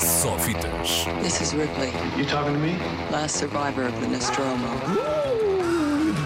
[0.00, 1.06] Só fitas.
[1.22, 2.76] This is Ripley, You talking to me?
[3.12, 4.66] last survivor of the Nostromo.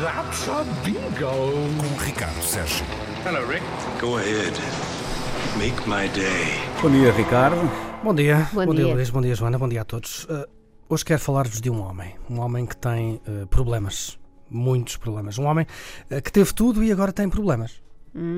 [0.00, 1.52] That's a bingo.
[1.76, 2.86] Com Ricardo Sérgio.
[3.26, 3.62] Hello, Rick.
[4.00, 4.54] Go ahead.
[5.58, 6.58] Make my day.
[6.82, 7.56] Bom dia, Ricardo.
[8.02, 8.94] Bom dia, Bom dia dia.
[8.94, 10.24] Luís, bom dia Joana, bom dia a todos.
[10.24, 10.46] Uh,
[10.88, 14.18] hoje quero falar-vos de um homem, um homem que tem uh, problemas,
[14.48, 15.38] muitos problemas.
[15.38, 15.66] Um homem
[16.10, 17.82] uh, que teve tudo e agora tem problemas.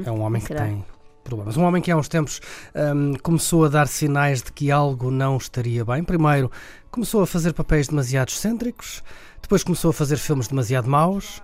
[0.04, 0.64] é um homem que será?
[0.64, 0.84] tem
[1.29, 1.56] problemas.
[1.56, 2.40] Um homem que há uns tempos
[2.74, 6.02] um, começou a dar sinais de que algo não estaria bem.
[6.02, 6.50] Primeiro,
[6.91, 9.02] começou a fazer papéis demasiado excêntricos,
[9.42, 11.42] depois começou a fazer filmes demasiado maus.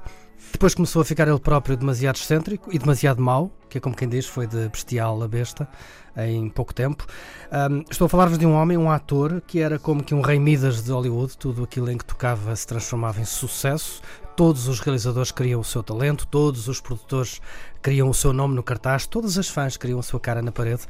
[0.53, 4.09] Depois começou a ficar ele próprio demasiado excêntrico e demasiado mau, que é como quem
[4.09, 5.69] diz, foi de bestial a besta
[6.17, 7.05] em pouco tempo.
[7.51, 10.39] Um, estou a falar-vos de um homem, um ator, que era como que um rei
[10.39, 14.01] Midas de Hollywood, tudo aquilo em que tocava se transformava em sucesso.
[14.37, 17.41] Todos os realizadores queriam o seu talento, todos os produtores
[17.83, 20.83] queriam o seu nome no cartaz, todas as fãs queriam a sua cara na parede.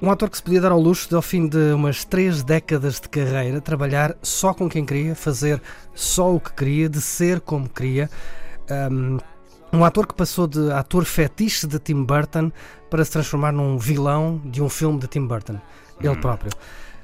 [0.00, 3.00] Um ator que se podia dar ao luxo de, ao fim de umas três décadas
[3.00, 5.62] de carreira, trabalhar só com quem queria, fazer
[5.94, 8.10] só o que queria, de ser como queria.
[8.92, 9.18] Um,
[9.72, 12.52] um ator que passou de ator fetiche de Tim Burton
[12.90, 15.58] para se transformar num vilão de um filme de Tim Burton,
[15.98, 16.52] ele próprio.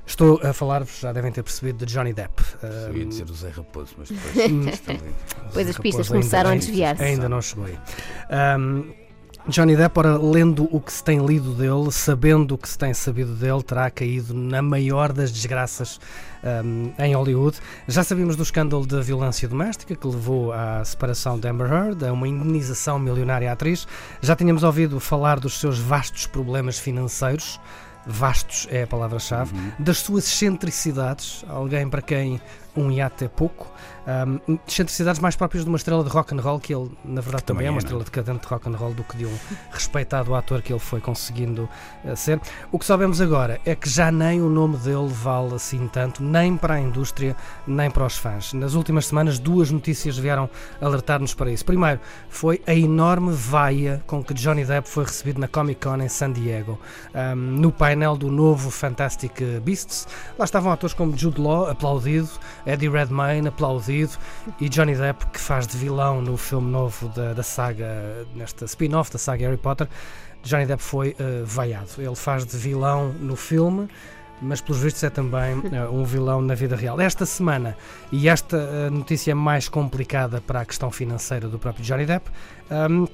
[0.05, 2.43] Estou a falar-vos, já devem ter percebido, de Johnny Depp.
[2.63, 4.81] Eu ia dizer o Zé Raposo, mas depois.
[5.47, 7.03] Depois as pistas ainda- começaram a ainda- desviar-se.
[7.05, 7.79] Ainda não chegou aí.
[8.59, 8.85] Um,
[9.49, 12.93] Johnny Depp, ora, lendo o que se tem lido dele, sabendo o que se tem
[12.95, 15.99] sabido dele, terá caído na maior das desgraças
[16.65, 17.59] um, em Hollywood.
[17.89, 22.13] Já sabíamos do escândalo da violência doméstica que levou à separação de Amber Heard, a
[22.13, 23.87] uma indenização milionária à atriz.
[24.21, 27.59] Já tínhamos ouvido falar dos seus vastos problemas financeiros.
[28.07, 29.55] Vastos é a palavra-chave.
[29.79, 32.41] Das suas excentricidades, alguém para quem
[32.77, 33.71] um iate é pouco.
[34.05, 37.45] Um, excentricidades mais próprias de uma estrela de rock and roll, que ele, na verdade,
[37.45, 39.39] também, Também é uma é, estrela decadente de rock and roll do que de um
[39.71, 41.69] respeitado ator que ele foi conseguindo
[42.05, 42.41] eh, ser.
[42.73, 46.57] O que sabemos agora é que já nem o nome dele vale assim tanto, nem
[46.57, 48.53] para a indústria, nem para os fãs.
[48.53, 50.51] Nas últimas semanas, duas notícias vieram
[50.81, 51.65] alertar-nos para isso.
[51.65, 56.09] Primeiro, foi a enorme vaia com que Johnny Depp foi recebido na Comic Con em
[56.09, 56.79] San Diego,
[57.15, 60.09] um, no painel do novo Fantastic Beasts.
[60.37, 62.31] Lá estavam atores como Jude Law, aplaudido,
[62.67, 64.13] Eddie Redmayne, aplaudido,
[64.61, 69.13] e Johnny Depp, que faz de vilão no filme novo da, da saga, nesta spin-off
[69.13, 69.89] da saga Harry Potter.
[70.43, 71.91] Johnny Depp foi eh, vaiado.
[71.99, 73.89] Ele faz de vilão no filme,
[74.41, 77.01] mas pelos vistos é também eh, um vilão na vida real.
[77.01, 77.77] Esta semana,
[78.11, 82.29] e esta eh, notícia mais complicada para a questão financeira do próprio Johnny Depp,
[82.71, 83.07] ahm,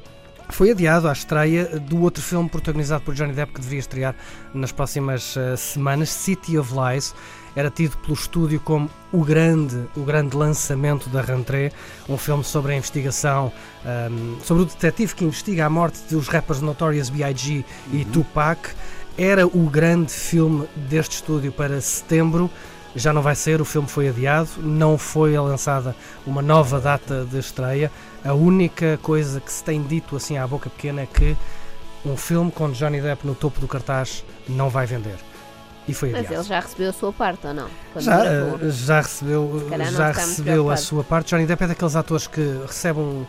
[0.51, 4.15] foi adiado à estreia do outro filme protagonizado por Johnny Depp que deveria estrear
[4.55, 7.15] nas próximas eh, semanas, City of Lies.
[7.55, 11.73] Era tido pelo estúdio como o grande, o grande lançamento da rentrée,
[12.09, 13.53] um filme sobre a investigação,
[13.85, 17.65] ahm, sobre o detetive que investiga a morte dos rappers Notorious B.I.G.
[17.93, 18.71] e Tupac.
[19.17, 22.49] Era o grande filme deste estúdio para setembro.
[22.99, 25.95] Já não vai ser, o filme foi adiado, não foi lançada
[26.27, 27.91] uma nova data de estreia.
[28.25, 31.37] A única coisa que se tem dito assim à boca pequena é que
[32.05, 35.17] um filme com Johnny Depp no topo do cartaz não vai vender.
[35.87, 36.43] E foi Mas adiado.
[36.43, 37.69] ele já recebeu a sua parte, ou não?
[37.93, 41.31] Quando Já, eh, já recebeu, não já recebeu a sua parte.
[41.31, 43.27] Johnny Depp é daqueles atores que recebem um-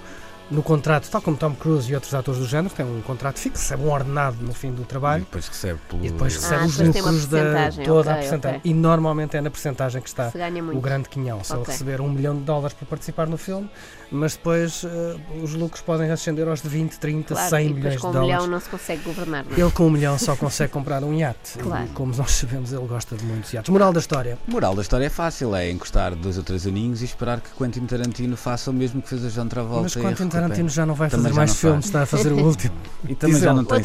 [0.51, 3.61] no contrato, tal como Tom Cruise e outros atores do género, tem um contrato fixo,
[3.61, 6.03] recebe um ordenado no fim do E trabalho depois recebe pelo.
[6.05, 7.39] e depois recebe Ah, os lucros da
[7.85, 8.57] toda a ok, percentagem.
[8.59, 8.71] ok.
[8.71, 10.31] E normalmente é na percentagem que está
[10.73, 11.43] o grande quinhão.
[11.43, 11.71] Se ele Ok.
[11.73, 13.69] receber um milhão de dólares para participar no filme,
[14.11, 17.83] mas depois eh, os lucros podem ascender aos de 20, 30, Claro, 100 e depois
[17.83, 18.51] milhões com de um milhão dólares.
[18.51, 19.59] não se consegue governar, não é?
[19.59, 21.59] Ele com um milhão só consegue comprar um iate.
[21.59, 21.85] Claro.
[21.85, 23.69] E como nós sabemos, ele gosta de muitos iates.
[23.69, 24.38] Moral da história.
[24.47, 27.85] Moral da história é fácil, é encostar dois ou três aninhos e esperar que Quentin
[27.85, 29.83] Tarantino faça o mesmo que fez a John Travolta.
[29.83, 29.93] Mas
[30.41, 32.73] Tarantino já não vai fazer mais filmes, está a fazer o último.
[33.07, 33.79] E também já não tem.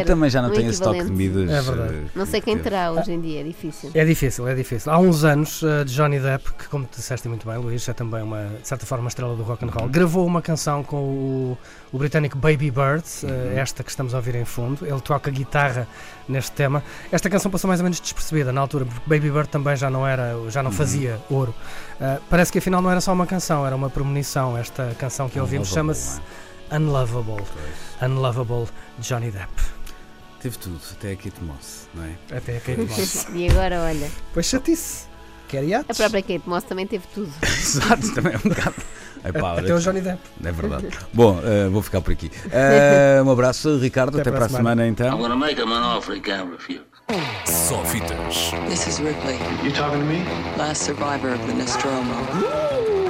[0.00, 1.50] E também já não tem esse toque de medidas.
[1.50, 1.94] É verdade.
[1.94, 3.90] eh, Não sei quem que- terá hoje em dia, é difícil.
[3.94, 4.92] É difícil, é difícil.
[4.92, 8.22] Há uns anos, uh, Johnny Depp, que como tu disseste muito bem, Luís, é também
[8.22, 11.58] uma, de certa forma, uma estrela do rock and roll, gravou uma canção com o,
[11.92, 14.86] o britânico Baby Bird, uh, esta que estamos a ouvir em fundo.
[14.86, 15.86] Ele toca guitarra
[16.28, 16.82] neste tema.
[17.10, 20.06] Esta canção passou mais ou menos despercebida na altura, porque Baby Bird também já não
[20.06, 21.52] era, já não fazia ouro.
[22.00, 24.56] Uh, parece que afinal não era só uma canção, era uma premonição.
[24.56, 25.99] Esta canção que ouvimos Unlovable, chama-se
[26.70, 27.44] não Unlovable.
[28.02, 28.68] Unlovable
[29.00, 29.50] Johnny Depp.
[30.40, 32.36] Teve tudo, até a Kate Moss, não é?
[32.36, 33.26] Até a Kate Moss.
[33.34, 35.08] E agora, olha, Pois chatice.
[35.48, 35.90] Quer iates?
[35.90, 37.32] a própria Kate Moss também teve tudo.
[37.42, 38.76] Exato, também é um bocado.
[39.22, 40.18] Epá, Até o Johnny Depp.
[40.42, 40.88] É verdade.
[41.12, 42.30] Bom, eh, vou ficar por aqui.
[42.50, 44.18] Eh, um abraço, Ricardo.
[44.18, 45.08] Até Até, para a a semana, então.
[45.08, 46.80] I'm gonna make him an offer he can't refuse.
[47.44, 48.52] Só fitas.
[48.68, 50.24] This is Ripley, You talking to me?
[50.56, 53.09] last survivor of the Nostromo.